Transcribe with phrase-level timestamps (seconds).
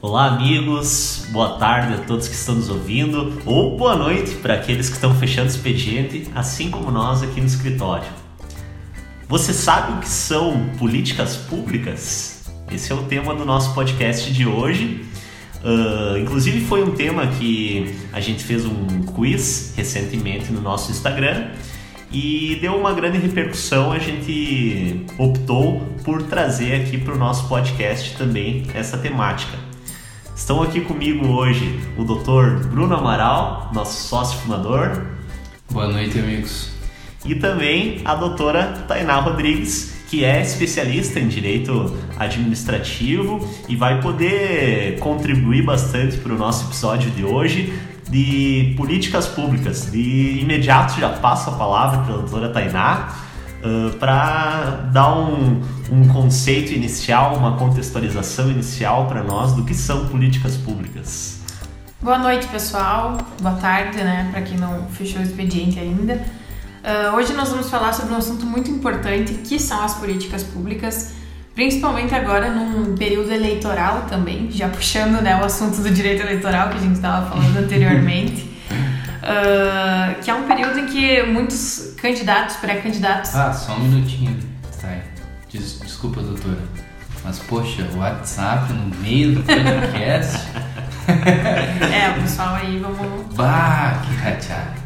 [0.00, 4.88] Olá, amigos, boa tarde a todos que estão nos ouvindo, ou boa noite para aqueles
[4.88, 8.06] que estão fechando expediente, assim como nós aqui no escritório.
[9.26, 12.48] Você sabe o que são políticas públicas?
[12.70, 15.04] Esse é o tema do nosso podcast de hoje.
[15.64, 21.48] Uh, inclusive, foi um tema que a gente fez um quiz recentemente no nosso Instagram
[22.12, 23.90] e deu uma grande repercussão.
[23.90, 29.67] A gente optou por trazer aqui para o nosso podcast também essa temática.
[30.38, 32.68] Estão aqui comigo hoje o Dr.
[32.68, 35.04] Bruno Amaral, nosso sócio fundador.
[35.68, 36.70] Boa noite, amigos.
[37.26, 44.98] E também a doutora Tainá Rodrigues, que é especialista em direito administrativo e vai poder
[45.00, 47.76] contribuir bastante para o nosso episódio de hoje
[48.08, 49.90] de políticas públicas.
[49.90, 53.27] De imediato já passo a palavra para a doutora Tainá
[53.62, 60.06] uh, para dar um, um conceito inicial, uma contextualização inicial para nós do que são
[60.08, 61.38] políticas públicas.
[62.00, 63.18] Boa noite, pessoal.
[63.40, 66.24] Boa tarde, né, para quem não fechou o expediente ainda.
[66.78, 71.12] Uh, hoje nós vamos falar sobre um assunto muito importante, que são as políticas públicas,
[71.54, 76.76] principalmente agora num período eleitoral também, já puxando né, o assunto do direito eleitoral que
[76.76, 78.48] a gente estava falando anteriormente.
[79.18, 83.34] Uh, que é um período em que muitos candidatos, pré-candidatos.
[83.34, 84.38] Ah, só um minutinho.
[84.82, 85.02] Aí.
[85.52, 86.62] Des desculpa, doutora.
[87.24, 90.38] Mas, poxa, o WhatsApp no meio do podcast.
[91.08, 93.34] é, o pessoal aí, vamos.
[93.34, 94.78] Bah, que rateado.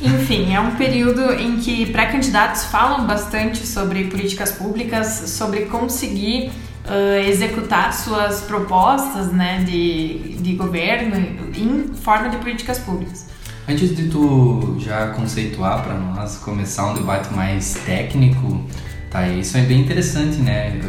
[0.00, 6.50] Enfim, é um período em que pré-candidatos falam bastante sobre políticas públicas, sobre conseguir
[6.84, 11.16] uh, executar suas propostas né, de, de governo
[11.54, 13.31] em forma de políticas públicas.
[13.68, 18.60] Antes de tu já conceituar para nós, começar um debate mais técnico,
[19.08, 19.28] tá?
[19.28, 20.80] Isso é bem interessante, né?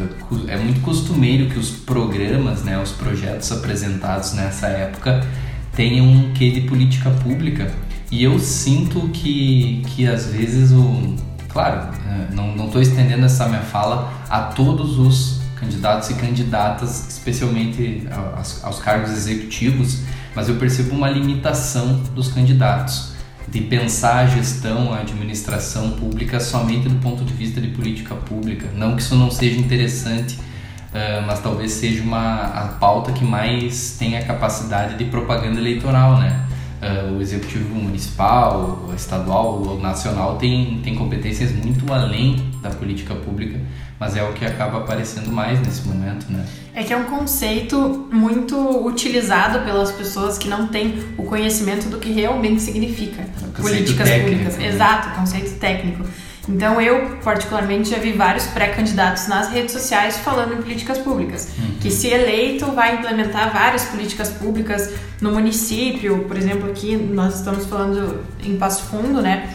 [0.48, 5.24] É muito costumeiro que os programas, né, os projetos apresentados nessa época
[5.72, 7.70] tenham um quê de política pública.
[8.10, 11.14] E eu sinto que, que às vezes o.
[11.48, 18.08] Claro, é, não estou estendendo essa minha fala a todos os candidatos e candidatas, especialmente
[18.36, 20.00] aos, aos cargos executivos,
[20.34, 23.14] mas eu percebo uma limitação dos candidatos
[23.48, 28.68] de pensar a gestão, a administração pública somente do ponto de vista de política pública.
[28.74, 33.96] Não que isso não seja interessante, uh, mas talvez seja uma a pauta que mais
[33.98, 36.46] tem a capacidade de propaganda eleitoral, né?
[36.82, 43.60] Uh, o executivo municipal, estadual ou nacional tem, tem competências muito além da política pública,
[43.98, 46.44] mas é o que acaba aparecendo mais nesse momento, né?
[46.74, 51.98] É que é um conceito muito utilizado pelas pessoas que não têm o conhecimento do
[51.98, 54.58] que realmente significa é políticas técnico, públicas.
[54.58, 54.68] Né?
[54.68, 56.04] Exato, conceito técnico.
[56.48, 61.50] Então eu, particularmente, já vi vários pré-candidatos nas redes sociais falando em políticas públicas.
[61.58, 61.76] Uhum.
[61.80, 67.64] Que se eleito vai implementar várias políticas públicas no município, por exemplo, aqui nós estamos
[67.66, 69.54] falando em Passo Fundo, né?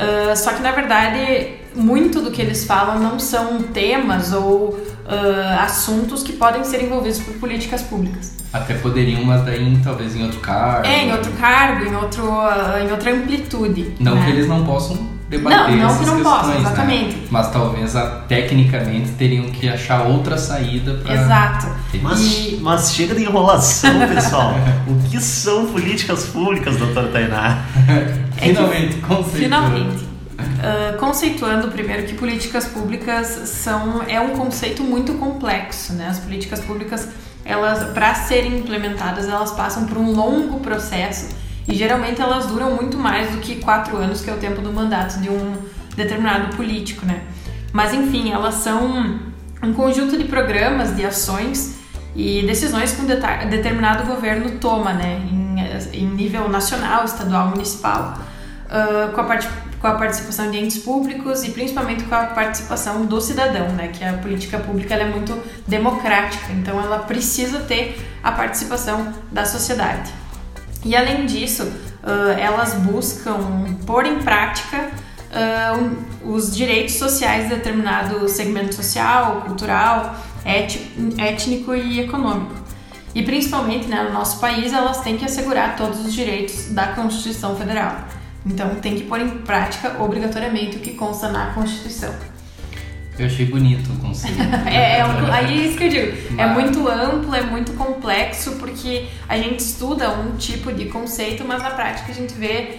[0.00, 5.60] Uh, só que na verdade muito do que eles falam não são temas ou uh,
[5.60, 8.36] assuntos que podem ser envolvidos por políticas públicas.
[8.52, 10.86] Até poderiam, mas daí talvez em outro cargo.
[10.86, 13.94] É, em outro cargo, em, outro, uh, em outra amplitude.
[14.00, 14.24] Não né?
[14.24, 16.58] que eles não possam debater não, não que não possam, né?
[16.58, 17.16] exatamente.
[17.16, 17.26] Né?
[17.30, 21.14] Mas talvez a, tecnicamente teriam que achar outra saída para.
[21.14, 21.66] Exato.
[22.02, 22.58] Mas, e...
[22.60, 24.54] mas chega de enrolação, pessoal.
[24.88, 27.64] o que são políticas públicas, doutora Tainá?
[28.42, 29.36] É finalmente, conceito.
[29.36, 30.04] Finalmente.
[30.38, 36.08] Uh, conceituando primeiro que políticas públicas são é um conceito muito complexo, né?
[36.08, 37.06] As políticas públicas,
[37.44, 41.28] elas para serem implementadas, elas passam por um longo processo
[41.68, 44.72] e geralmente elas duram muito mais do que quatro anos, que é o tempo do
[44.72, 45.54] mandato de um
[45.94, 47.22] determinado político, né?
[47.72, 49.20] Mas enfim, elas são
[49.62, 51.78] um conjunto de programas, de ações
[52.16, 55.20] e decisões que um determinado governo toma, né?
[55.30, 58.18] Em, em nível nacional, estadual, municipal,
[58.66, 59.48] uh, com a parte
[59.80, 63.88] com a participação de entes públicos e principalmente com a participação do cidadão, né?
[63.88, 70.12] Que a política pública é muito democrática, então ela precisa ter a participação da sociedade.
[70.84, 73.38] E além disso, uh, elas buscam
[73.86, 74.90] pôr em prática
[75.30, 80.16] uh, os direitos sociais de determinado segmento social, cultural,
[81.18, 82.54] étnico e econômico.
[83.14, 87.56] E principalmente, né, no nosso país, elas têm que assegurar todos os direitos da Constituição
[87.56, 87.96] Federal.
[88.46, 92.14] Então, tem que pôr em prática obrigatoriamente o que consta na Constituição.
[93.20, 94.40] Eu achei bonito o conceito.
[94.66, 96.16] é, é um, aí é isso que eu digo.
[96.30, 96.38] Mas...
[96.38, 101.62] É muito amplo, é muito complexo, porque a gente estuda um tipo de conceito, mas
[101.62, 102.78] na prática a gente vê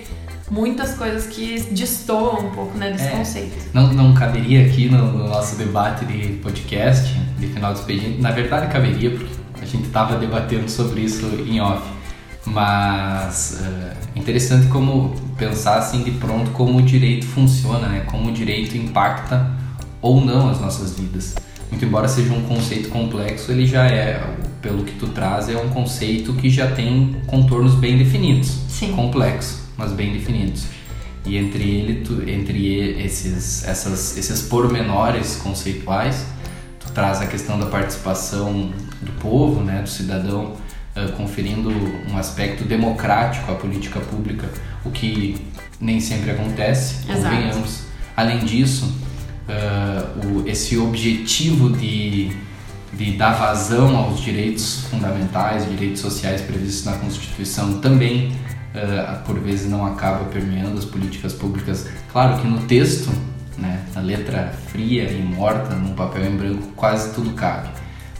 [0.49, 3.55] muitas coisas que destoam um pouco né, desse é, conceito.
[3.71, 8.19] Não, não caberia aqui no, no, nosso debate de podcast, de final do expediente.
[8.19, 11.87] Na verdade, caberia, porque a gente estava debatendo sobre isso em off.
[12.47, 17.99] Mas é interessante como pensar assim de pronto como o direito funciona, né?
[18.07, 19.60] Como o direito impacta
[20.01, 21.35] ou não as nossas vidas.
[21.69, 24.21] Muito embora seja um conceito complexo, ele já é,
[24.61, 28.59] pelo que tu traz, é um conceito que já tem contornos bem definidos.
[28.67, 28.91] Sim.
[28.93, 30.65] Complexo, mas bem definidos.
[31.25, 36.25] E entre ele, tu, entre esses, essas, esses pormenores conceituais,
[36.79, 38.71] tu traz a questão da participação
[39.01, 40.55] do povo, né, do cidadão,
[40.95, 41.69] uh, conferindo
[42.11, 44.49] um aspecto democrático à política pública,
[44.83, 45.37] o que
[45.79, 47.83] nem sempre acontece, convenhamos.
[48.15, 48.91] Além disso,
[49.47, 52.31] uh, o, esse objetivo de,
[52.93, 58.31] de dar vazão aos direitos fundamentais, direitos sociais previstos na Constituição também
[58.75, 61.87] uh, por vezes não acaba permeando as políticas públicas.
[62.11, 63.09] Claro que no texto,
[63.57, 67.69] né, na letra fria e morta, num papel em branco, quase tudo cabe.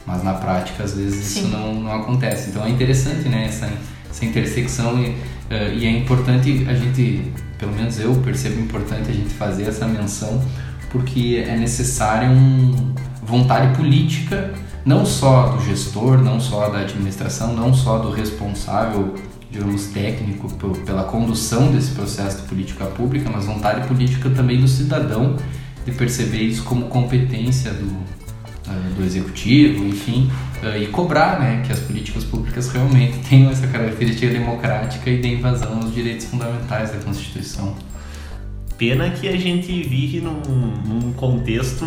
[0.06, 1.40] Mas na prática, às vezes, Sim.
[1.40, 2.50] isso não, não acontece.
[2.50, 3.70] Então é interessante né, essa,
[4.10, 9.14] essa intersecção e, uh, e é importante a gente, pelo menos eu percebo importante a
[9.14, 10.42] gente fazer essa menção
[10.92, 12.92] porque é necessária uma
[13.22, 14.52] vontade política,
[14.84, 19.14] não só do gestor, não só da administração, não só do responsável,
[19.50, 20.52] digamos, técnico
[20.84, 25.36] pela condução desse processo de política pública, mas vontade política também do cidadão
[25.84, 30.30] de perceber isso como competência do, uh, do executivo, enfim,
[30.62, 35.28] uh, e cobrar né, que as políticas públicas realmente tenham essa característica democrática e de
[35.28, 37.74] invasão aos direitos fundamentais da Constituição.
[38.78, 40.40] Pena que a gente vive num,
[40.86, 41.84] num contexto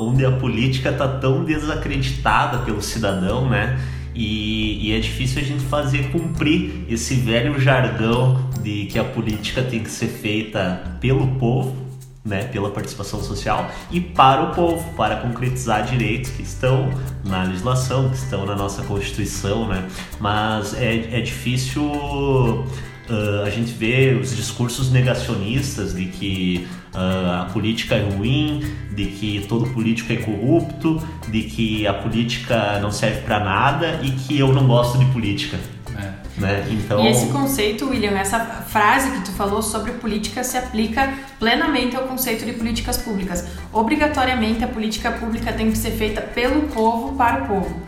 [0.00, 3.78] onde a política está tão desacreditada pelo cidadão, né?
[4.14, 9.60] E, e, é difícil a gente fazer cumprir esse velho jargão de que a política
[9.62, 11.84] tem que ser feita pelo povo,
[12.24, 16.88] né, pela participação social e para o povo, para concretizar direitos que estão
[17.24, 19.86] na legislação, que estão na nossa Constituição, né?
[20.18, 21.82] Mas é, é difícil
[23.08, 29.06] Uh, a gente vê os discursos negacionistas de que uh, a política é ruim, de
[29.06, 34.38] que todo político é corrupto, de que a política não serve para nada e que
[34.38, 35.58] eu não gosto de política.
[35.98, 36.40] É.
[36.40, 36.66] Né?
[36.70, 37.04] Então...
[37.04, 42.04] E esse conceito, William, essa frase que tu falou sobre política se aplica plenamente ao
[42.04, 43.46] conceito de políticas públicas.
[43.72, 47.83] Obrigatoriamente a política pública tem que ser feita pelo povo para o povo.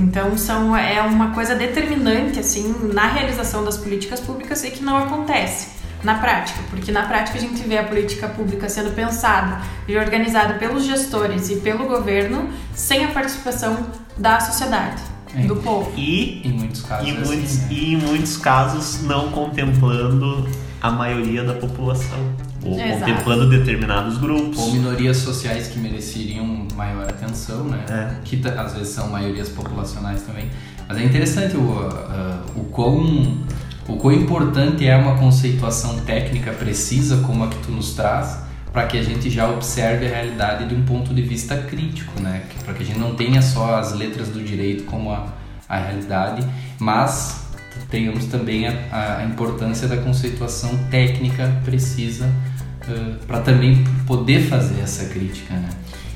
[0.00, 4.96] Então são, é uma coisa determinante assim na realização das políticas públicas e que não
[4.96, 9.96] acontece na prática, porque na prática a gente vê a política pública sendo pensada e
[9.98, 13.86] organizada pelos gestores e pelo governo sem a participação
[14.16, 15.02] da sociedade,
[15.36, 15.42] é.
[15.42, 15.92] do povo.
[15.94, 17.66] E em muitos casos, em muitos, assim, né?
[17.70, 20.48] e em muitos casos não contemplando
[20.80, 22.18] a maioria da população
[22.62, 23.00] ou Exato.
[23.00, 24.58] contemplando determinados grupos.
[24.58, 27.84] Ou minorias sociais que mereceriam maior atenção, né?
[27.88, 28.14] É.
[28.24, 30.50] Que às vezes são maiorias populacionais também.
[30.88, 33.38] Mas é interessante o, uh, o quão
[33.88, 38.38] o quão importante é uma conceituação técnica precisa como a que tu nos traz
[38.72, 42.42] para que a gente já observe a realidade de um ponto de vista crítico, né?
[42.64, 45.26] Para que a gente não tenha só as letras do direito como a,
[45.68, 46.46] a realidade,
[46.78, 47.48] mas
[47.90, 52.32] tenhamos também a, a importância da conceituação técnica precisa
[53.26, 55.68] para também poder fazer essa crítica, né?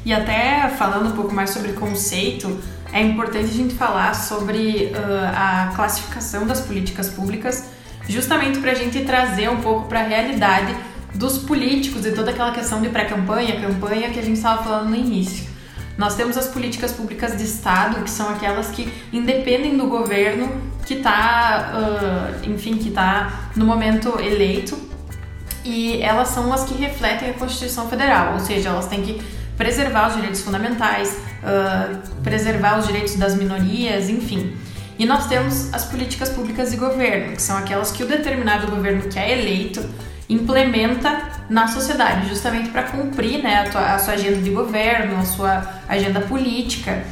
[0.04, 2.60] E até falando um pouco mais sobre conceito,
[2.92, 7.70] é importante a gente falar sobre uh, a classificação das políticas públicas,
[8.08, 10.74] justamente para a gente trazer um pouco para a realidade
[11.14, 14.96] dos políticos e toda aquela questão de pré-campanha, campanha que a gente estava falando no
[14.96, 15.48] início.
[15.96, 20.52] Nós temos as políticas públicas de Estado, que são aquelas que independem do governo
[20.84, 24.76] que está, uh, enfim, que está no momento eleito,
[25.64, 29.20] e elas são as que refletem a Constituição Federal, ou seja, elas têm que
[29.56, 34.54] preservar os direitos fundamentais, uh, preservar os direitos das minorias, enfim.
[34.98, 39.02] E nós temos as políticas públicas de governo, que são aquelas que o determinado governo
[39.02, 39.84] que é eleito
[40.28, 46.20] implementa na sociedade, justamente para cumprir né, a, sua agenda de governo, a sua agenda
[46.20, 47.04] política.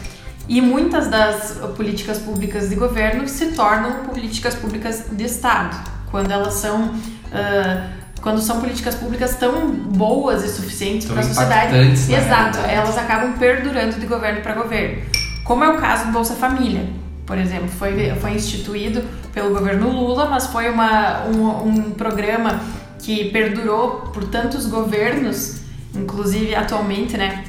[0.48, 5.76] E muitas das políticas públicas de governo se tornam políticas públicas de Estado,
[6.10, 6.88] quando elas são.
[6.88, 11.76] Uh, quando são políticas públicas tão boas e suficientes para a sociedade,
[12.10, 15.02] exato, elas acabam perdurando de governo para governo.
[15.44, 16.88] Como é o caso do Bolsa Família,
[17.26, 19.02] por exemplo, foi, foi instituído
[19.34, 22.60] pelo governo Lula, mas foi uma, um, um programa
[23.00, 25.60] que perdurou por tantos governos,
[25.94, 27.42] inclusive atualmente, né,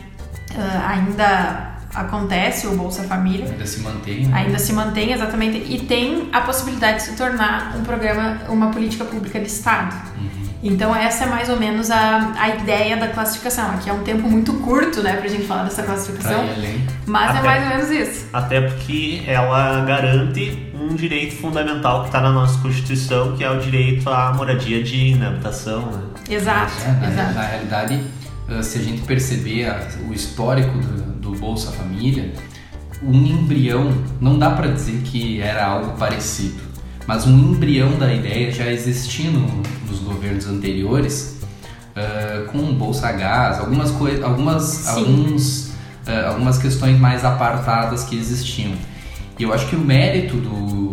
[0.51, 3.46] uh, ainda acontece o Bolsa Família.
[3.46, 4.25] Ainda se mantém.
[4.25, 4.38] Né?
[4.38, 9.06] Ainda se mantém, exatamente, e tem a possibilidade de se tornar um programa, uma política
[9.06, 9.96] pública de Estado.
[10.18, 10.42] Uhum.
[10.63, 13.70] Então essa é mais ou menos a, a ideia da classificação.
[13.72, 16.46] Aqui é um tempo muito curto, né, pra gente falar dessa classificação.
[17.05, 18.25] Mas é até, é mais ou menos isso.
[18.32, 23.60] Até porque ela garante um direito fundamental que está na nossa Constituição, que é o
[23.60, 25.91] direito à moradia digna, habitação.
[25.91, 26.01] Né?
[26.29, 27.34] Exato, é, na, exato.
[27.34, 28.03] Na realidade,
[28.62, 29.70] se a gente perceber
[30.08, 32.32] o histórico do, do Bolsa Família,
[33.01, 36.73] um embrião, não dá para dizer que era algo parecido
[37.07, 39.48] mas um embrião da ideia já existia no,
[39.88, 41.39] nos governos anteriores,
[41.95, 45.67] uh, com bolsa gás, algumas coisas, algumas, alguns,
[46.07, 48.74] uh, algumas questões mais apartadas que existiam.
[49.38, 50.91] E eu acho que o mérito do,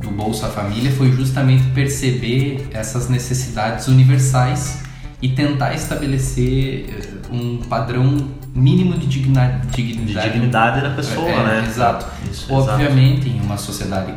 [0.00, 4.82] do Bolsa Família foi justamente perceber essas necessidades universais
[5.20, 11.44] e tentar estabelecer eh, um padrão mínimo de dignidade, dignidade, de dignidade da pessoa, é,
[11.44, 11.64] né?
[11.66, 12.06] Exato.
[12.30, 13.36] Isso, Obviamente, exato.
[13.36, 14.12] em uma sociedade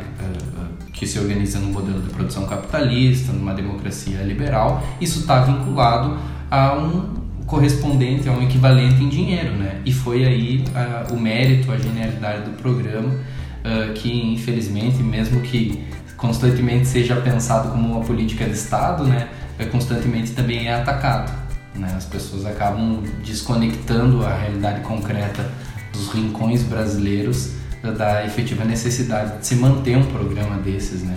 [1.02, 6.16] que se organiza num modelo de produção capitalista, numa democracia liberal, isso está vinculado
[6.48, 9.80] a um correspondente, a um equivalente em dinheiro, né?
[9.84, 15.84] E foi aí uh, o mérito, a genialidade do programa, uh, que infelizmente, mesmo que
[16.16, 19.28] constantemente seja pensado como uma política de Estado, né?
[19.58, 21.32] É, constantemente também é atacado.
[21.74, 21.92] Né?
[21.96, 25.50] As pessoas acabam desconectando a realidade concreta
[25.92, 27.54] dos rincões brasileiros
[27.90, 31.16] da efetiva necessidade de se manter um programa desses, né?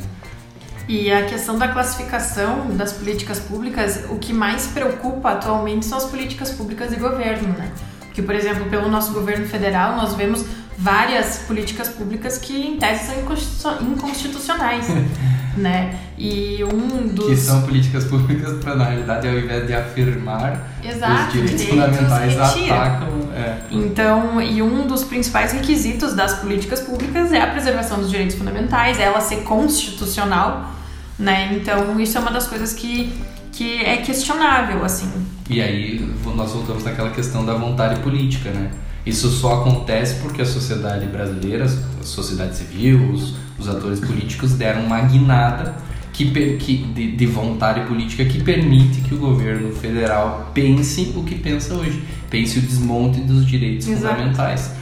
[0.88, 6.06] E a questão da classificação das políticas públicas, o que mais preocupa atualmente são as
[6.06, 7.72] políticas públicas de governo, né?
[8.02, 10.46] Porque, por exemplo, pelo nosso governo federal, nós vemos
[10.78, 13.12] várias políticas públicas que, em tese,
[13.58, 14.88] são inconstitucionais.
[15.58, 15.96] né?
[16.18, 17.28] E um dos...
[17.28, 21.98] Que são políticas públicas para, na realidade, ao invés de afirmar Exato, os direitos, direitos
[21.98, 23.10] fundamentais, atacam...
[23.36, 23.58] É.
[23.72, 29.00] Então, e um dos principais requisitos das políticas públicas é a preservação dos direitos fundamentais,
[29.00, 30.72] ela ser constitucional,
[31.20, 31.54] né?
[31.54, 33.14] Então, isso é uma das coisas que,
[33.52, 35.12] que é questionável, assim.
[35.50, 38.72] E aí, nós voltamos naquela questão da vontade política, né?
[39.06, 44.86] Isso só acontece porque a sociedade brasileira, a sociedade civil, os, os atores políticos deram
[44.86, 45.76] uma guinada
[46.14, 51.36] que, que, de, de, vontade política que permite que o governo federal pense o que
[51.36, 54.16] pensa hoje, pense o desmonte dos direitos Exato.
[54.16, 54.74] fundamentais.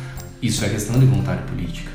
[0.41, 1.91] Isso é questão de vontade política.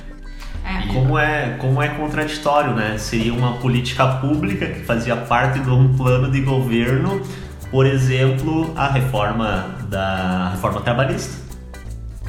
[0.64, 0.86] É.
[0.86, 2.98] E como é, como é contraditório, né?
[2.98, 7.22] Seria uma política pública que fazia parte de um plano de governo,
[7.70, 11.48] por exemplo, a reforma da reforma trabalhista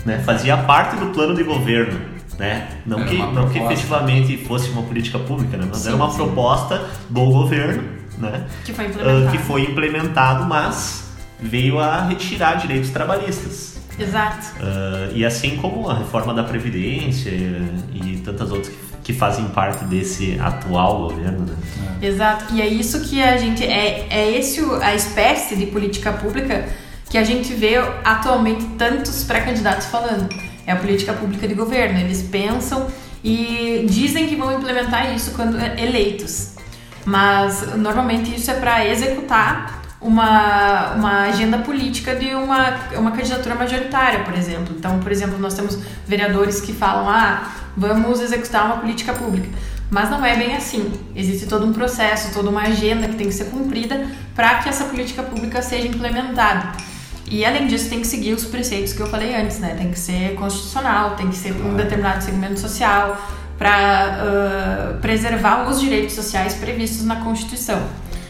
[0.06, 0.20] né?
[0.20, 2.00] Fazia parte do plano de governo,
[2.40, 2.70] né?
[2.86, 5.68] Não, que, não que efetivamente fosse uma política pública, né?
[5.70, 6.16] Mas sim, era uma sim.
[6.16, 7.84] proposta do governo,
[8.18, 8.46] né?
[8.66, 9.28] Que foi implementado.
[9.28, 13.80] Uh, que foi implementado, mas veio a retirar direitos trabalhistas.
[14.00, 14.48] Exato.
[14.58, 17.32] Uh, e assim como a reforma da Previdência
[17.94, 21.40] e tantas outras que que fazem parte desse atual governo.
[21.40, 21.56] Né?
[22.00, 22.06] É.
[22.06, 22.54] Exato.
[22.54, 26.68] E é isso que a gente é é esse a espécie de política pública
[27.10, 30.30] que a gente vê atualmente tantos pré-candidatos falando.
[30.70, 32.00] É a política pública de governo.
[32.00, 32.86] Eles pensam
[33.24, 36.52] e dizem que vão implementar isso quando eleitos.
[37.04, 44.20] Mas normalmente isso é para executar uma, uma agenda política de uma, uma candidatura majoritária,
[44.20, 44.76] por exemplo.
[44.78, 49.50] Então, por exemplo, nós temos vereadores que falam: ah, vamos executar uma política pública.
[49.90, 50.94] Mas não é bem assim.
[51.16, 54.84] Existe todo um processo, toda uma agenda que tem que ser cumprida para que essa
[54.84, 56.74] política pública seja implementada.
[57.30, 59.76] E além disso, tem que seguir os preceitos que eu falei antes, né?
[59.78, 63.16] Tem que ser constitucional, tem que ser para um determinado segmento social,
[63.58, 67.80] para uh, preservar os direitos sociais previstos na Constituição.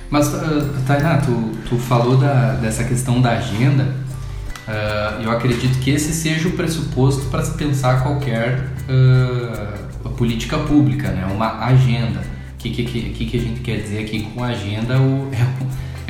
[0.10, 0.42] Mas, uh,
[0.86, 3.84] Tainá, tu, tu falou da, dessa questão da agenda.
[4.68, 11.10] Uh, eu acredito que esse seja o pressuposto para se pensar qualquer uh, política pública,
[11.10, 11.26] né?
[11.34, 12.20] Uma agenda.
[12.54, 15.00] O que, que, que, que a gente quer dizer aqui com agenda?
[15.00, 15.42] O, é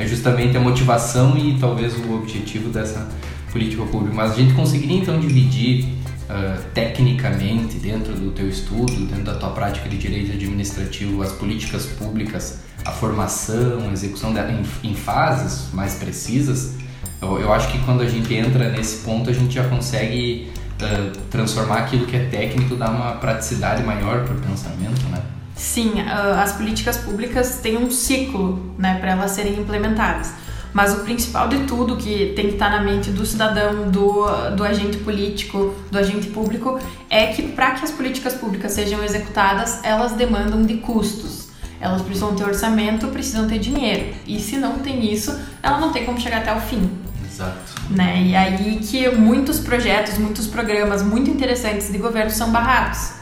[0.00, 3.06] é justamente a motivação e talvez o objetivo dessa
[3.52, 4.14] política pública.
[4.14, 9.50] Mas a gente conseguiria então dividir uh, tecnicamente dentro do teu estudo, dentro da tua
[9.50, 15.72] prática de direito administrativo, as políticas públicas, a formação, a execução dela em, em fases
[15.74, 16.76] mais precisas.
[17.20, 21.18] Eu, eu, acho que quando a gente entra nesse ponto a gente já consegue uh,
[21.28, 25.20] transformar aquilo que é técnico, dar uma praticidade maior para o pensamento, né?
[25.60, 30.32] Sim, as políticas públicas têm um ciclo né, para elas serem implementadas.
[30.72, 34.24] Mas o principal de tudo que tem que estar na mente do cidadão, do,
[34.56, 39.80] do agente político, do agente público, é que para que as políticas públicas sejam executadas,
[39.82, 41.48] elas demandam de custos.
[41.78, 44.14] Elas precisam ter orçamento, precisam ter dinheiro.
[44.26, 46.90] E se não tem isso, ela não tem como chegar até o fim.
[47.30, 47.74] Exato.
[47.90, 48.22] Né?
[48.28, 53.19] E aí que muitos projetos, muitos programas muito interessantes de governo são barrados.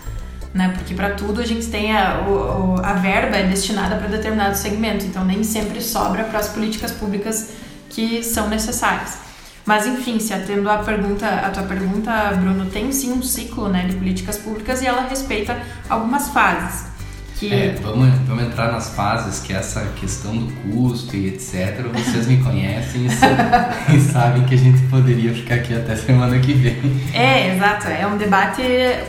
[0.58, 0.72] Né?
[0.76, 5.06] Porque para tudo a gente tem a, o, a verba é destinada para determinado segmento,
[5.06, 7.52] então nem sempre sobra para as políticas públicas
[7.88, 9.18] que são necessárias.
[9.64, 13.86] Mas enfim, se atendo à pergunta, a tua pergunta, Bruno, tem sim um ciclo né,
[13.86, 15.56] de políticas públicas e ela respeita
[15.88, 16.86] algumas fases.
[17.38, 17.52] Que...
[17.52, 21.86] É, vamos, vamos entrar nas fases que essa questão do custo e etc.
[21.94, 23.06] Vocês me conhecem e,
[23.96, 27.00] e sabem que a gente poderia ficar aqui até semana que vem.
[27.14, 27.86] É, exato.
[27.86, 28.62] É um debate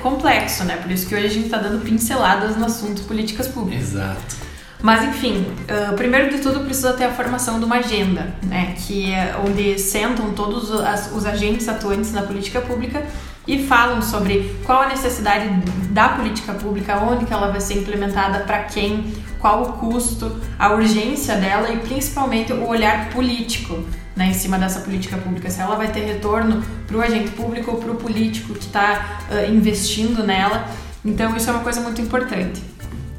[0.03, 0.77] complexo, né?
[0.77, 3.89] Por isso que hoje a gente está dando pinceladas no assunto políticas públicas.
[3.89, 4.35] Exato.
[4.81, 8.75] Mas enfim, uh, primeiro de tudo precisa ter a formação de uma agenda, né?
[8.77, 13.03] Que é onde sentam todos os agentes atuantes na política pública
[13.49, 15.49] e falam sobre qual a necessidade
[15.89, 20.71] da política pública, onde que ela vai ser implementada, para quem, qual o custo, a
[20.71, 23.83] urgência dela e principalmente o olhar político
[24.15, 27.71] né, em cima dessa política pública, se ela vai ter retorno para o agente público
[27.71, 30.67] ou para o político que está uh, investindo nela.
[31.03, 32.61] Então isso é uma coisa muito importante.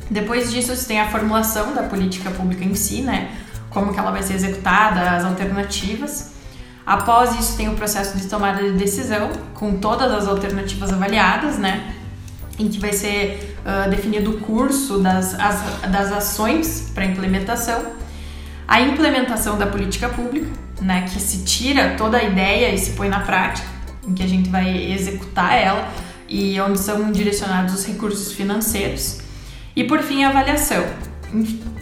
[0.08, 3.32] Depois disso, você tem a formulação da política pública em si, né?
[3.68, 6.29] Como que ela vai ser executada, as alternativas.
[6.90, 11.94] Após isso, tem o processo de tomada de decisão, com todas as alternativas avaliadas, né?
[12.59, 17.80] Em que vai ser uh, definido o curso das, as, das ações para implementação.
[18.66, 20.49] A implementação da política pública,
[20.80, 21.02] né?
[21.02, 23.68] Que se tira toda a ideia e se põe na prática,
[24.04, 25.88] em que a gente vai executar ela
[26.28, 29.20] e onde são direcionados os recursos financeiros.
[29.76, 30.85] E por fim, a avaliação.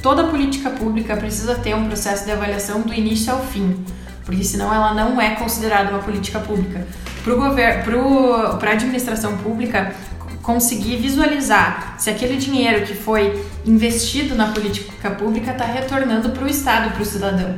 [0.02, 3.82] Toda política pública precisa ter um processo de avaliação do início ao fim
[4.28, 6.86] porque senão ela não é considerada uma política pública.
[7.24, 9.94] Para a administração pública
[10.42, 16.46] conseguir visualizar se aquele dinheiro que foi investido na política pública está retornando para o
[16.46, 17.56] Estado, para o cidadão.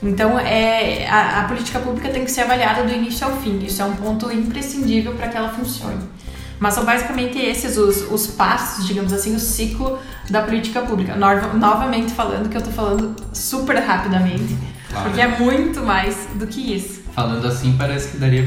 [0.00, 3.58] Então, é, a, a, política pública tem que ser avaliada do início ao fim.
[3.58, 5.98] Isso é um ponto imprescindível para que ela funcione.
[6.60, 9.98] Mas são basicamente esses os, os passos, digamos assim, o ciclo
[10.30, 11.16] da política pública.
[11.16, 14.56] No, novamente falando, que eu estou falando super rapidamente.
[14.90, 15.06] Claro.
[15.06, 17.00] Porque é muito mais do que isso.
[17.14, 18.46] Falando assim, parece que daria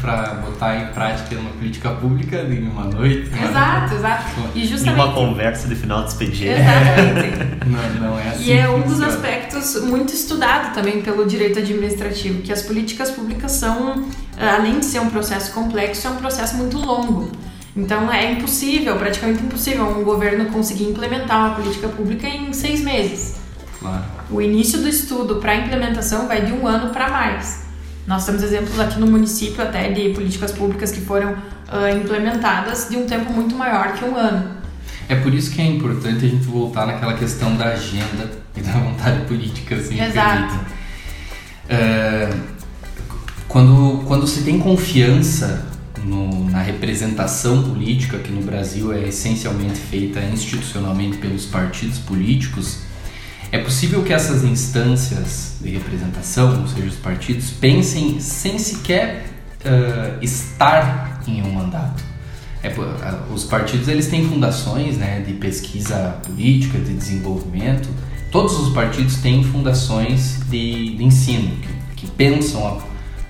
[0.00, 3.30] para botar em prática uma política pública em uma noite.
[3.32, 4.24] Exato, exato.
[4.54, 5.00] E justamente...
[5.00, 6.60] Em uma conversa de final de expediente.
[6.60, 7.66] Exatamente.
[7.66, 8.44] não, não é assim.
[8.44, 13.52] E é um dos aspectos muito estudado também pelo direito administrativo, que as políticas públicas
[13.52, 14.04] são,
[14.38, 17.30] além de ser um processo complexo, é um processo muito longo.
[17.76, 23.36] Então é impossível, praticamente impossível, um governo conseguir implementar uma política pública em seis meses.
[23.80, 24.04] Claro.
[24.34, 27.66] O início do estudo para a implementação vai de um ano para mais.
[28.04, 32.96] Nós temos exemplos aqui no município até de políticas públicas que foram uh, implementadas de
[32.96, 34.56] um tempo muito maior que um ano.
[35.08, 38.72] É por isso que é importante a gente voltar naquela questão da agenda e da
[38.72, 40.54] vontade política, assim, Exato.
[41.66, 42.36] Uh,
[43.46, 45.64] quando, quando se tem confiança
[46.04, 52.82] no, na representação política, que no Brasil é essencialmente feita institucionalmente pelos partidos políticos,
[53.54, 59.26] é possível que essas instâncias de representação, ou seja, os partidos, pensem sem sequer
[59.64, 62.02] uh, estar em um mandato.
[62.64, 62.74] É,
[63.32, 67.88] os partidos eles têm fundações né, de pesquisa política, de desenvolvimento.
[68.32, 71.56] Todos os partidos têm fundações de, de ensino,
[71.94, 72.82] que, que pensam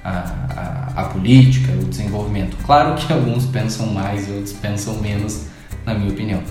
[0.02, 2.56] a, a, a, política, o desenvolvimento.
[2.64, 5.48] Claro que alguns pensam mais e outros pensam menos,
[5.84, 6.42] na minha opinião.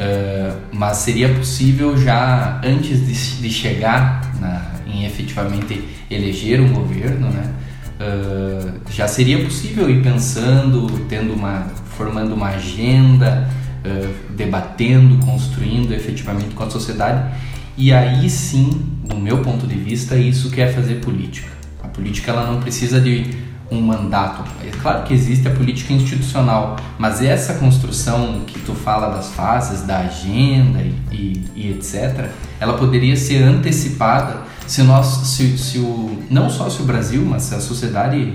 [0.00, 7.28] Uh, mas seria possível já antes de, de chegar na, em efetivamente eleger um governo,
[7.28, 7.52] né?
[8.00, 13.46] Uh, já seria possível ir pensando, tendo uma, formando uma agenda,
[13.84, 17.34] uh, debatendo, construindo efetivamente com a sociedade.
[17.76, 18.70] E aí sim,
[19.06, 21.50] no meu ponto de vista, isso que é fazer política.
[21.82, 24.42] A política ela não precisa de um mandato.
[24.64, 29.82] É claro que existe a política institucional, mas essa construção que tu fala das fases,
[29.82, 32.28] da agenda e, e, e etc.,
[32.58, 37.42] ela poderia ser antecipada se nós, se, se, o, não só se o Brasil, mas
[37.44, 38.34] se a sociedade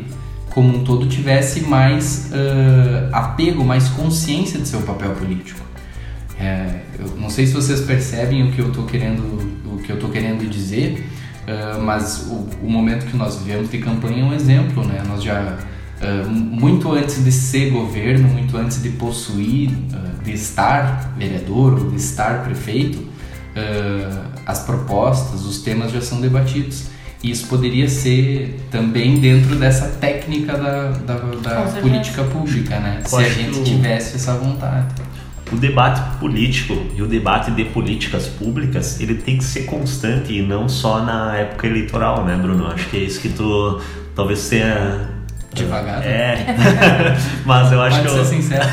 [0.50, 5.60] como um todo tivesse mais uh, apego, mais consciência de seu papel político.
[6.40, 9.22] É, eu não sei se vocês percebem o que eu estou querendo,
[9.66, 11.06] o que eu querendo dizer,
[11.46, 15.04] Uh, mas o, o, momento que nós vivemos de campanha é um exemplo, né?
[15.08, 15.60] Nós já
[16.02, 21.92] uh, muito antes de ser governo, muito antes de possuir, uh, de estar vereador ou
[21.92, 23.14] de estar prefeito,
[24.46, 26.88] as propostas, os temas já são debatidos.
[27.24, 33.02] isso poderia ser também dentro dessa técnica da, da, da política pública, né?
[33.06, 34.94] Se a gente tivesse essa vontade.
[35.52, 40.42] O debate político e o debate de políticas públicas, ele tem que ser constante e
[40.42, 42.68] não só na época eleitoral, né, Bruno?
[42.68, 43.80] Acho que é isso que tu
[44.16, 45.16] talvez tenha
[45.56, 46.06] Devagar.
[46.06, 46.46] É.
[47.46, 48.14] Mas eu acho Pode que.
[48.14, 48.26] Ser eu...
[48.26, 48.66] sincero.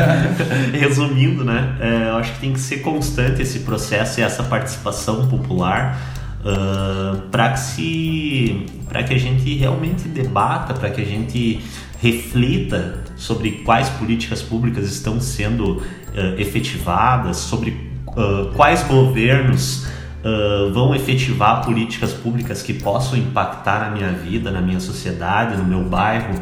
[0.72, 1.76] Resumindo, né?
[1.80, 6.00] É, eu acho que tem que ser constante esse processo e essa participação popular
[6.40, 8.66] uh, para que se.
[8.88, 11.60] para que a gente realmente debata, para que a gente
[12.00, 15.82] reflita sobre quais políticas públicas estão sendo
[16.14, 17.70] uh, efetivadas, sobre
[18.08, 19.86] uh, quais governos
[20.24, 25.64] uh, vão efetivar políticas públicas que possam impactar na minha vida, na minha sociedade, no
[25.64, 26.34] meu bairro.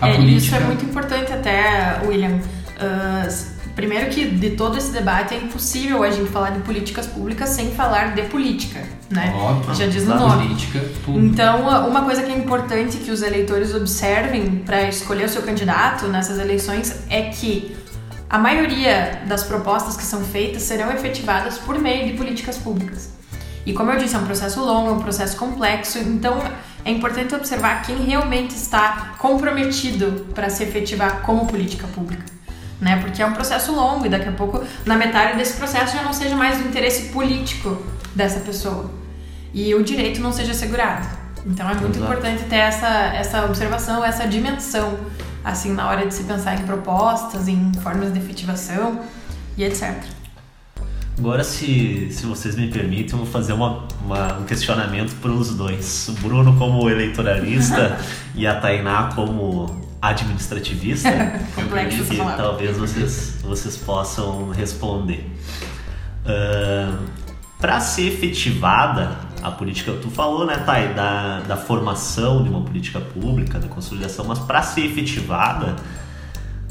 [0.00, 0.36] É, política...
[0.36, 2.38] Isso é muito importante até, William.
[2.80, 7.48] Uh, primeiro que de todo esse debate é impossível a gente falar de políticas públicas
[7.50, 9.32] sem falar de política, né?
[9.34, 10.48] Óbvio, Já diz no nome.
[10.48, 11.26] Política pública.
[11.26, 16.06] Então, uma coisa que é importante que os eleitores observem para escolher o seu candidato
[16.08, 17.74] nessas eleições é que
[18.32, 23.10] a maioria das propostas que são feitas serão efetivadas por meio de políticas públicas.
[23.66, 26.42] E como eu disse, é um processo longo, é um processo complexo, então
[26.82, 32.24] é importante observar quem realmente está comprometido para se efetivar como política pública.
[32.80, 32.96] Né?
[33.02, 36.14] Porque é um processo longo e daqui a pouco, na metade desse processo, já não
[36.14, 38.90] seja mais o interesse político dessa pessoa
[39.52, 41.06] e o direito não seja assegurado.
[41.44, 42.12] Então é muito Exato.
[42.12, 44.98] importante ter essa, essa observação, essa dimensão
[45.44, 49.00] assim, na hora de se pensar em propostas, em formas de efetivação
[49.56, 49.94] e etc.
[51.18, 55.54] Agora, se, se vocês me permitem, eu vou fazer uma, uma um questionamento para os
[55.54, 56.08] dois.
[56.08, 57.98] O Bruno como eleitoralista
[58.34, 59.66] e a Tainá como
[60.00, 61.10] administrativista.
[61.54, 65.30] Complexo que talvez vocês, vocês possam responder.
[66.24, 66.98] Uh,
[67.60, 73.00] para ser efetivada a política, tu falou, né, Thay, da, da formação de uma política
[73.00, 75.74] pública, da consolidação, mas para ser efetivada,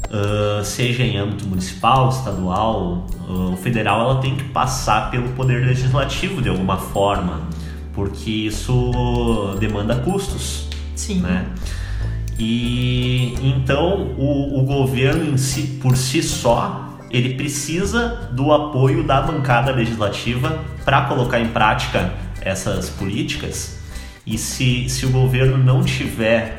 [0.08, 6.40] uh, seja em âmbito municipal, estadual uh, federal, ela tem que passar pelo poder legislativo
[6.40, 7.42] de alguma forma,
[7.92, 10.68] porque isso demanda custos.
[10.96, 11.20] Sim.
[11.20, 11.46] Né?
[12.38, 19.70] E então o, o governo si, por si só, ele precisa do apoio da bancada
[19.70, 22.12] legislativa para colocar em prática
[22.44, 23.78] essas políticas.
[24.26, 26.58] E se, se o governo não tiver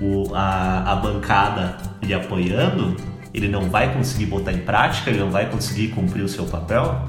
[0.00, 2.96] o, a, a bancada lhe apoiando,
[3.34, 7.08] ele não vai conseguir botar em prática, ele não vai conseguir cumprir o seu papel?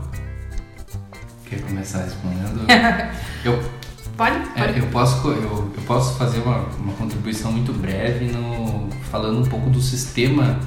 [1.45, 2.65] Quer começar respondendo?
[3.43, 3.61] eu,
[4.17, 4.35] pode?
[4.35, 4.73] É, pode.
[4.73, 9.45] É, eu, posso, eu, eu posso fazer uma, uma contribuição muito breve no, falando um
[9.45, 10.59] pouco do sistema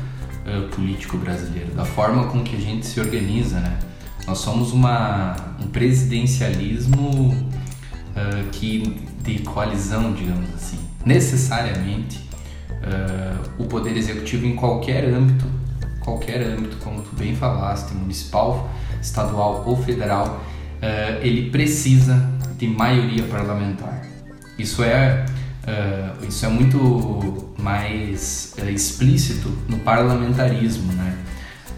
[0.47, 3.79] uh, político brasileiro, da forma com que a gente se organiza, né?
[4.27, 10.79] Nós somos uma, um presidencialismo uh, que de coalizão, digamos assim.
[11.05, 12.29] Necessariamente,
[12.71, 15.47] uh, o poder executivo em qualquer âmbito,
[16.01, 20.41] qualquer âmbito, como tu bem falaste, municipal, estadual ou federal,
[20.83, 24.07] uh, ele precisa de maioria parlamentar.
[24.59, 25.27] Isso é
[25.65, 31.17] Uh, isso é muito mais uh, explícito no parlamentarismo, né?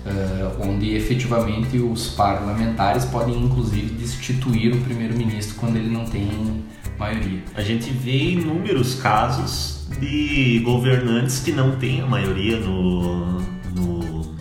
[0.07, 6.63] Uh, onde efetivamente os parlamentares podem inclusive destituir o primeiro-ministro quando ele não tem
[6.97, 7.43] maioria.
[7.57, 13.41] A gente vê inúmeros casos de governantes que não têm a maioria no,
[13.75, 14.35] no,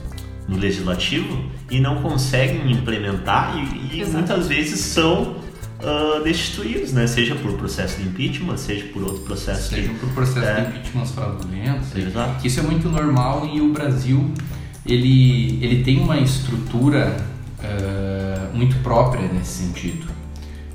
[0.47, 5.35] no legislativo e não conseguem implementar e, e muitas vezes são
[5.81, 7.07] uh, destituídos, né?
[7.07, 9.69] Seja por processo de impeachment, seja por outro processo.
[9.69, 11.97] Seja de, por processo é, de impeachment fraudulento.
[11.97, 12.47] Exato.
[12.47, 14.31] Isso é muito normal e o Brasil
[14.85, 17.17] ele, ele tem uma estrutura
[17.59, 20.07] uh, muito própria nesse sentido.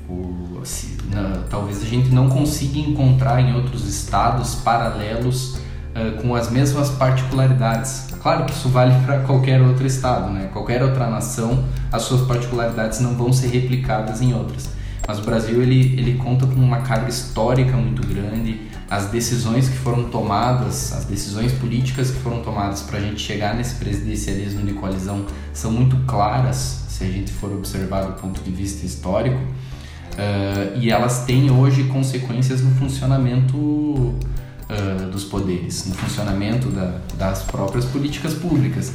[0.09, 0.61] O,
[1.09, 6.89] na, talvez a gente não consiga encontrar em outros estados paralelos uh, com as mesmas
[6.89, 8.09] particularidades.
[8.21, 10.49] Claro que isso vale para qualquer outro estado, né?
[10.53, 14.69] Qualquer outra nação, as suas particularidades não vão ser replicadas em outras.
[15.07, 18.69] Mas o Brasil ele, ele conta com uma carga histórica muito grande.
[18.91, 23.55] As decisões que foram tomadas, as decisões políticas que foram tomadas para a gente chegar
[23.55, 28.51] nesse presidencialismo de coalizão são muito claras, se a gente for observar do ponto de
[28.51, 29.37] vista histórico.
[29.37, 37.43] Uh, e elas têm hoje consequências no funcionamento uh, dos poderes, no funcionamento da, das
[37.43, 38.91] próprias políticas públicas.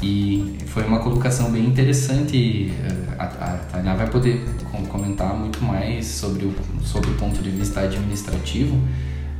[0.00, 2.72] E foi uma colocação bem interessante.
[2.72, 4.46] Eh, a, a vai poder
[4.88, 8.80] comentar muito mais sobre o, sobre o ponto de vista administrativo,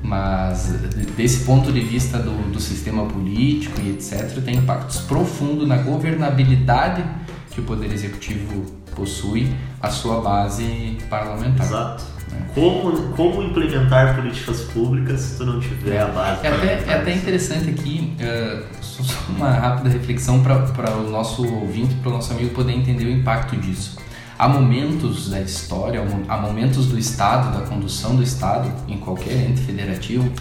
[0.03, 0.73] mas
[1.17, 7.05] desse ponto de vista do, do sistema político e etc., tem impactos profundos na governabilidade
[7.51, 11.67] que o Poder Executivo possui, a sua base parlamentar.
[11.67, 12.47] Exato, Né?
[12.55, 16.47] Como, como implementar políticas públicas se tu não tiver a base?
[16.47, 21.95] É até, é até interessante aqui, uh, só uma rápida reflexão para o nosso ouvinte,
[21.97, 23.99] para o nosso amigo poder entender o impacto disso.
[24.41, 29.61] Há momentos da história, há momentos do Estado, da condução do Estado, em qualquer ente
[29.61, 30.33] federativo,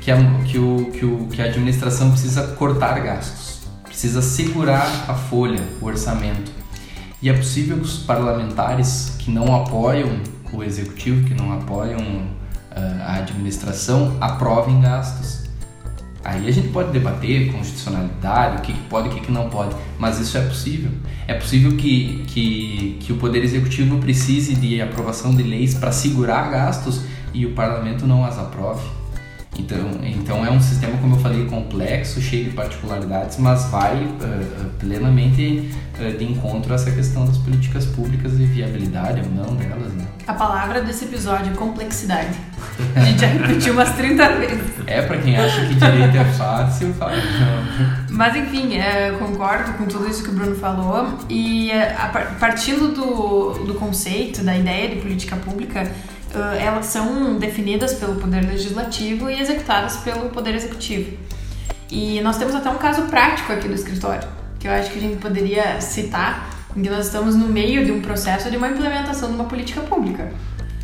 [0.00, 5.14] que a, que o, que o, que a administração precisa cortar gastos, precisa segurar a
[5.14, 6.52] folha, o orçamento.
[7.20, 10.20] E é possível que os parlamentares que não apoiam
[10.52, 15.41] o executivo, que não apoiam uh, a administração, aprovem gastos.
[16.24, 19.74] Aí a gente pode debater constitucionalidade, o que, pode e o que, que não pode,
[19.98, 20.90] mas isso é possível.
[21.26, 26.50] É possível que, que, que o Poder Executivo precise de aprovação de leis para segurar
[26.50, 27.02] gastos
[27.34, 29.01] e o parlamento não as aprove.
[29.58, 34.70] Então, então é um sistema, como eu falei, complexo, cheio de particularidades, mas vai uh,
[34.78, 39.92] plenamente uh, de encontro a essa questão das políticas públicas e viabilidade ou não delas.
[39.92, 40.06] Né?
[40.26, 42.34] A palavra desse episódio é complexidade.
[42.96, 44.72] A gente já repetiu umas 30 vezes.
[44.86, 47.12] É, para quem acha que direito é fácil, fala.
[48.08, 51.18] Mas enfim, é, concordo com tudo isso que o Bruno falou.
[51.28, 52.08] E a,
[52.40, 55.90] partindo do, do conceito, da ideia de política pública,
[56.38, 61.16] elas são definidas pelo Poder Legislativo e executadas pelo Poder Executivo.
[61.90, 64.26] E nós temos até um caso prático aqui do escritório,
[64.58, 67.92] que eu acho que a gente poderia citar, em que nós estamos no meio de
[67.92, 70.32] um processo de uma implementação de uma política pública.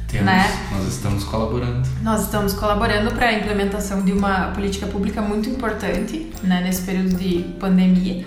[0.06, 0.68] Temos, né?
[0.72, 1.88] Nós estamos colaborando.
[2.02, 7.14] Nós estamos colaborando para a implementação de uma política pública muito importante né, nesse período
[7.14, 8.24] de pandemia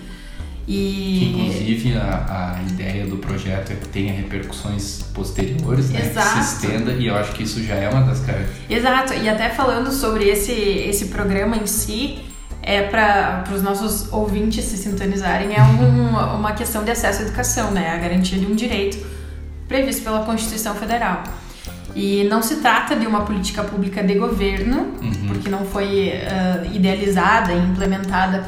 [0.68, 1.32] e...
[1.32, 6.02] inclusive, a, a ideia do projeto é que tenha repercussões posteriores, né?
[6.02, 6.38] Exato.
[6.38, 8.78] Que se estenda, e eu acho que isso já é uma das características.
[8.78, 12.20] Exato, e até falando sobre esse, esse programa em si,
[12.62, 17.72] é para os nossos ouvintes se sintonizarem, é um, uma questão de acesso à educação,
[17.72, 17.90] né?
[17.90, 19.06] A garantia de um direito
[19.68, 21.24] previsto pela Constituição Federal.
[21.96, 25.28] E não se trata de uma política pública de governo, uhum.
[25.28, 28.46] porque não foi uh, idealizada e implementada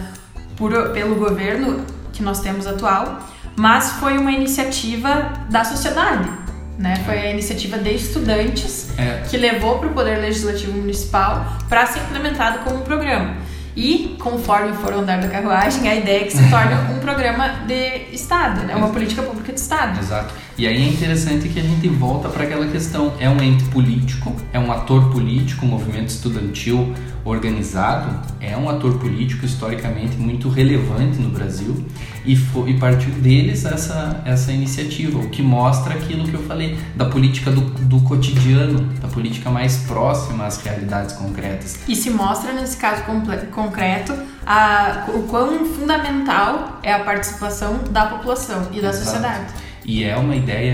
[0.56, 3.20] por, pelo governo que nós temos atual,
[3.58, 6.30] mas foi uma iniciativa da sociedade.
[6.78, 6.96] Né?
[7.06, 9.24] Foi a iniciativa de estudantes é.
[9.30, 13.36] que levou para o Poder Legislativo Municipal para ser implementado como um programa.
[13.76, 18.14] E, conforme for andar da carruagem, a ideia é que se torne um programa de
[18.14, 18.76] Estado, né?
[18.76, 20.00] uma política pública de Estado.
[20.00, 20.34] Exato.
[20.58, 24.36] E aí é interessante que a gente volta para aquela questão: é um ente político,
[24.52, 26.94] é um ator político, um movimento estudantil
[27.26, 31.86] organizado, é um ator político historicamente muito relevante no Brasil
[32.26, 36.78] e, foi, e partiu deles essa, essa iniciativa, o que mostra aquilo que eu falei
[36.96, 41.80] da política do, do cotidiano, da política mais próxima às realidades concretas.
[41.88, 43.04] E se mostra nesse caso
[43.52, 44.14] concreto
[44.46, 49.06] a, o quão fundamental é a participação da população e da Exato.
[49.06, 49.63] sociedade.
[49.86, 50.74] E é uma ideia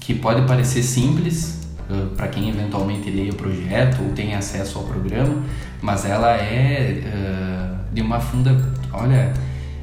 [0.00, 4.84] que pode parecer simples, uh, para quem eventualmente leia o projeto ou tem acesso ao
[4.84, 5.42] programa,
[5.80, 8.56] mas ela é uh, de uma funda,
[8.92, 9.32] olha,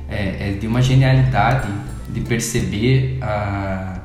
[0.10, 1.68] é, é, de uma genialidade
[2.10, 4.00] de perceber a,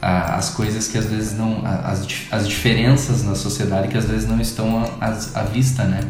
[0.00, 4.28] a, as coisas que às vezes não, as, as diferenças na sociedade que às vezes
[4.28, 5.06] não estão à,
[5.40, 6.00] à vista, né?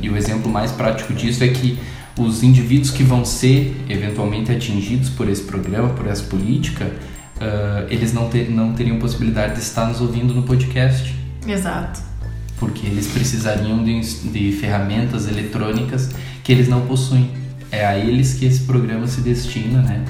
[0.00, 1.78] E o exemplo mais prático disso é que
[2.18, 8.12] os indivíduos que vão ser eventualmente atingidos por esse programa, por essa política, uh, eles
[8.12, 11.14] não, ter, não teriam possibilidade de estar nos ouvindo no podcast.
[11.46, 12.00] Exato.
[12.58, 14.00] Porque eles precisariam de,
[14.30, 16.10] de ferramentas eletrônicas
[16.42, 17.30] que eles não possuem.
[17.72, 20.04] É a eles que esse programa se destina, né?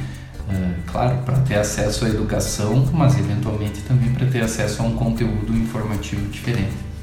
[0.46, 4.94] Uh, claro, para ter acesso à educação, mas eventualmente também para ter acesso a um
[4.94, 6.93] conteúdo informativo diferente.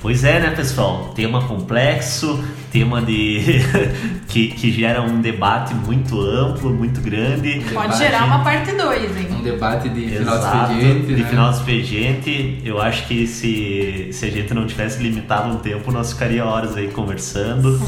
[0.00, 1.12] Pois é, né, pessoal?
[1.12, 3.60] Tema complexo, tema de
[4.28, 7.54] que, que gera um debate muito amplo, muito grande.
[7.60, 9.28] Pode debate, gerar uma parte 2, hein?
[9.32, 11.06] Um debate de Exato, final de expediente.
[11.06, 11.28] De né?
[11.28, 12.62] final de expediente.
[12.64, 16.76] Eu acho que se, se a gente não tivesse limitado um tempo, nós ficaria horas
[16.76, 17.80] aí conversando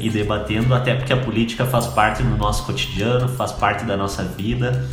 [0.00, 4.24] e debatendo, até porque a política faz parte do nosso cotidiano, faz parte da nossa
[4.24, 4.84] vida.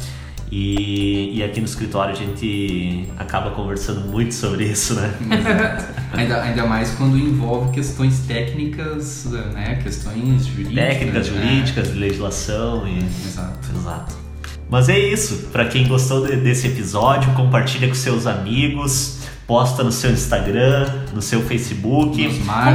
[0.51, 5.13] E, e, aqui no escritório a gente acaba conversando muito sobre isso, né?
[6.11, 9.79] ainda, ainda mais quando envolve questões técnicas, né?
[9.83, 10.73] Questões jurídicas.
[10.73, 11.41] Técnicas, né?
[11.41, 12.97] jurídicas, legislação e.
[12.97, 13.69] Exato.
[13.75, 14.15] Exato.
[14.69, 15.49] Mas é isso.
[15.51, 19.18] Para quem gostou de, desse episódio, compartilha com seus amigos,
[19.49, 22.23] posta no seu Instagram, no seu Facebook.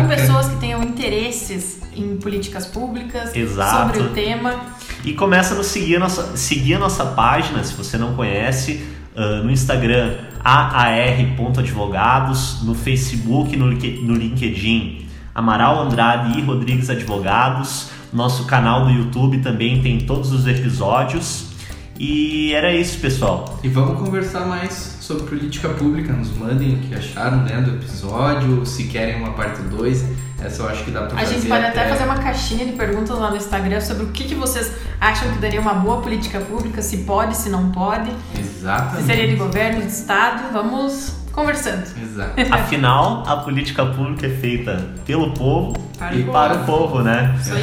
[0.03, 3.95] Com pessoas que tenham interesses em políticas públicas, Exato.
[3.95, 4.57] sobre o tema.
[5.05, 8.85] E começa a nos seguir a nossa, seguir a nossa página, se você não conhece,
[9.15, 17.91] uh, no Instagram aar.advogados, no Facebook, no, no LinkedIn Amaral Andrade e Rodrigues Advogados.
[18.13, 21.54] Nosso canal do YouTube também tem todos os episódios.
[21.99, 23.59] E era isso, pessoal.
[23.63, 26.13] E vamos conversar mais sobre política pública.
[26.13, 30.05] Nos mandem o que acharam né, do episódio, se querem uma parte 2.
[30.43, 31.35] Essa eu acho que dá pra A fazer.
[31.37, 34.35] gente pode até fazer uma caixinha de perguntas lá no Instagram sobre o que, que
[34.35, 39.07] vocês acham que daria uma boa política pública, se pode, se não pode, se Exatamente.
[39.07, 40.53] seria de governo, de estado.
[40.53, 41.85] Vamos conversando.
[42.03, 42.35] Exato.
[42.53, 46.73] Afinal, a política pública é feita pelo povo Para e o para povo.
[46.73, 47.35] o povo, né?
[47.41, 47.63] Isso aí.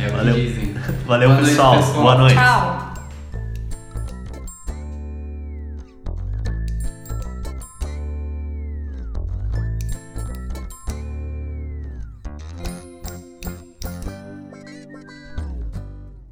[0.00, 0.34] É o Valeu.
[0.34, 0.74] que dizem.
[1.06, 1.76] Valeu, noite, pessoal.
[1.76, 2.02] pessoal.
[2.02, 2.34] Boa noite.
[2.34, 2.85] Tchau.